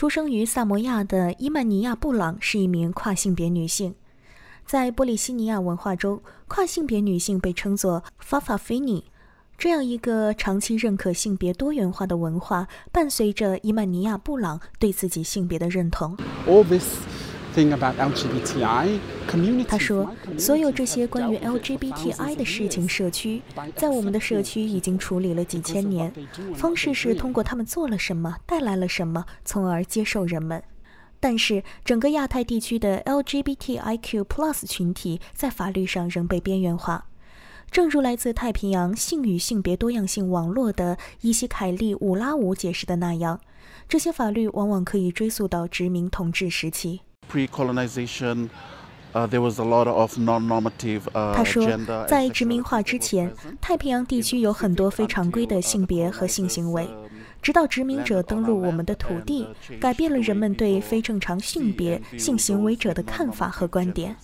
[0.00, 3.94] 出生于萨摩亚的伊曼尼亚·布朗是一名跨性别女性。
[4.64, 9.02] 在波利西尼亚文化中，跨性别女性被称作 “Fafafini”。
[9.58, 16.16] 这样一个长期认可性别多元化的文化，伴随着伊曼尼亚·布朗对自己性别的认同。
[19.66, 20.08] 他说
[20.38, 23.42] ：“所有这些关于 LGBTI 的事情，社区
[23.74, 26.12] 在我们的社区已经处理了几千年。
[26.54, 30.62] 方式是通过他们做了什么，带来了什么，从而接受人们。
[31.18, 37.06] 但是，整个亚太地区的 LGBTIQ+ 群体在法律上仍被边缘化。
[37.70, 43.40] 正如来自太平洋性与性别多样性网络的伊西凯利·伍拉武解释的那样，
[43.88, 48.48] 这些法律往往可以追溯到殖民统治时期。” Pre-colonization,
[49.12, 49.28] uh.
[49.28, 50.70] Uh,
[51.34, 51.66] 他说，
[52.06, 56.88] 在殖民化之前，太平洋地区有很多非常规的性别和性行为。
[57.42, 59.48] 直到殖民者登陆我们的土地，
[59.80, 64.14] 改变了人们对非正常性别性行为者的看法和观点。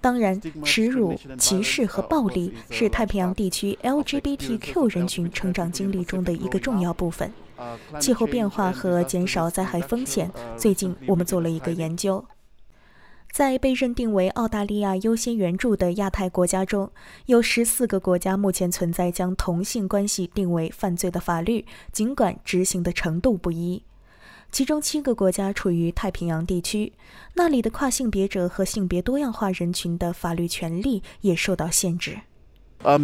[0.00, 7.32] 当然，耻辱、歧视和暴力是太平洋地区 LGBTQ 人群成长经历中的一个重要部分。
[8.00, 10.28] 气候变化和减少灾害风险。
[10.56, 12.24] 最近，我们做了一个研究，
[13.30, 16.90] 在被认定为澳大利亚优先援助的亚太国家中，
[17.26, 23.82] 有十四个国家目前存在将同性关系定为犯罪的法律，尽管执行的程度不一。
[24.50, 26.92] 其中七个国家处于太平洋地区，
[27.34, 32.22] 那里的跨性别者和性别多样化人群的法律权利也受到限制。
[32.82, 32.96] 我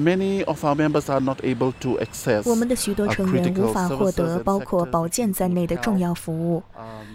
[2.54, 6.62] 们的许多成员无法获得包括保健在内的重要服务。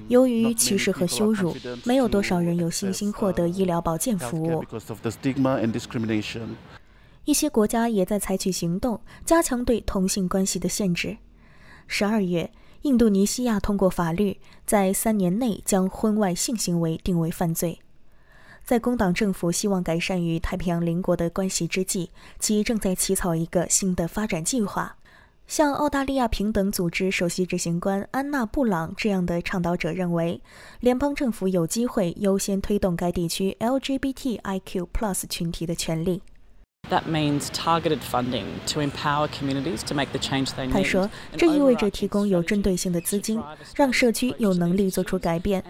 [0.07, 4.63] 由于歧视和羞辱，没有多少人有信心获得医疗保健服务。
[7.25, 11.17] 一些国家也在采取行动，加强对同性关系的限制。
[11.87, 12.51] 十二月，
[12.83, 17.79] 印度尼西亚通过法律，在三年内将婚外性行为定为犯罪。
[18.63, 24.95] 在工党政府希望改善与太平洋邻国的关系之际，其正在起草一个新的发展计划。
[25.47, 30.41] 像澳大利亚平等组织首席执行官安娜·布朗这样的倡导者认为，
[30.79, 36.21] 联邦政府有机会优先推动该地区 LGBTIQ+ 群体的权利。
[36.89, 36.99] 他
[40.83, 43.41] 说，这意味着提供有针对性的资金，
[43.75, 45.63] 让社区有能力做出改变。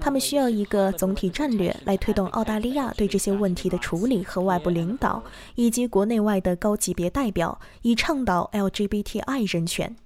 [0.00, 5.24] 他们需要一个总体战略来推动澳大利亚对这些问题的处理和外部领导，
[5.56, 9.96] 以及国内外的高级别代表，以倡导 LGBTI 人权。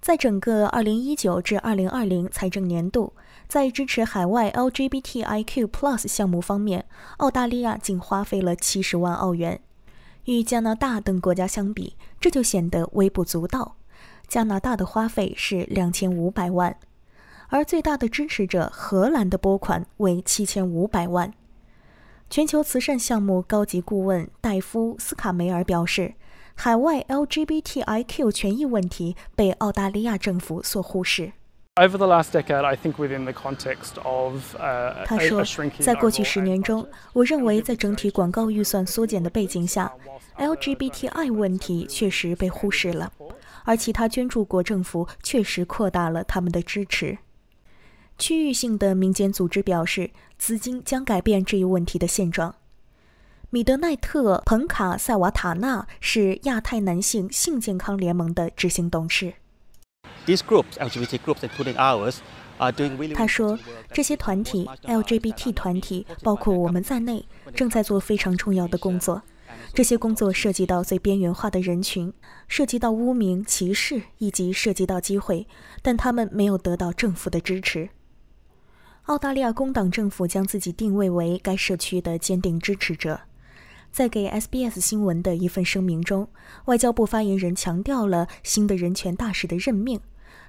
[0.00, 3.12] 在整个2019至2020财政年度，
[3.48, 6.84] 在支持海外 LGBTIQ+ 项目方面，
[7.16, 9.60] 澳大利亚仅花费了70万澳元。
[10.24, 13.76] 与加拿大等国家相比，这就显得微不足道。
[14.26, 16.76] 加拿大的花费是2500万，
[17.48, 21.32] 而最大的支持者荷兰的拨款为7500万。
[22.28, 26.14] 全球慈善项目高级顾问戴夫·斯卡梅尔表示。
[26.60, 31.34] 海外 LGBTIQ 权益问题被澳大利亚政府所忽视。
[31.78, 34.42] Over the last decade, I think within the context of
[35.06, 35.44] 他说，
[35.78, 39.92] 在过去十年中，我认为在整体广告预算缩减的背景下
[40.36, 43.12] ，LGBTI 问题确实被忽视了，
[43.64, 47.16] 而其他捐助国政府确实扩大了他们的支持。
[48.18, 52.56] 区域性的民间组织表示，资金将改变这一问题的现状。
[53.50, 59.34] 米德奈特·彭卡塞瓦塔纳是亚太男性性健康联盟的执行董事。
[63.14, 63.58] 他说
[63.92, 67.24] ：“这些团体 （LGBT 团体）包括我们在内，
[67.54, 69.22] 正在做非常重要的工作。
[69.72, 72.12] 这些工作涉及到最边缘化的人群，
[72.48, 75.46] 涉及到污名、歧视，以及涉及到机会，
[75.82, 77.90] 但他们没有得到政府的支持。”
[79.04, 83.20] 澳大利亚工党政府将自己定位为该社区的坚定支持者。
[83.90, 86.28] 在给 SBS 新闻的一份声明中，
[86.66, 89.98] 外交部发言人强调了新的人权大使的任命。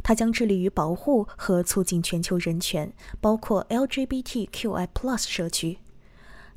[0.04, 5.80] 他将致力于保护和促进全球人权，包括 LGBTQI+ 社区。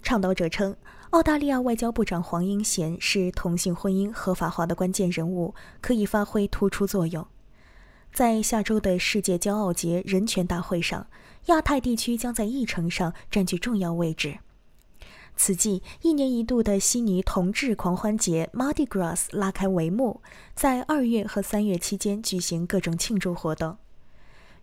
[0.03, 0.77] 倡导者称，
[1.11, 7.27] 澳大利亚外交部长黄英贤是同性婚姻合法化的关键人物，可以发挥突出作用。
[8.13, 11.07] 在下周的世界骄傲节人权大会上，
[11.47, 14.39] 亚太地区将在议程上占据重要位置。
[15.37, 20.23] 此际，一年一度的悉尼同志狂欢节 （Mardi Gras） 拉开帷幕，
[20.55, 23.77] 在二月和三月期间举行各种庆祝活动。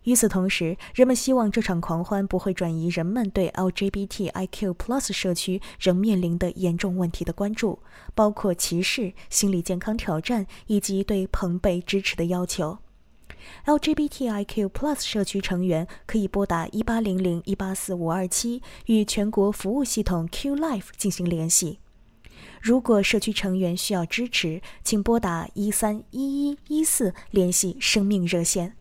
[0.03, 7.79] 与此同时，人们希望这场狂欢不会转移人们对 LGBTIQ+ 社区仍面临的严重问题的关注，
[8.15, 12.77] 包括歧视、心理健康挑战以及对朋辈支持的要求。
[13.65, 21.79] LGBTIQ+ 社区成员可以拨打一八零零一八四五二七与全国服务系统 Q Life 进行联系。
[22.61, 28.75] 如果社区成员需要支持，请拨打一三一一一四联系生命热线。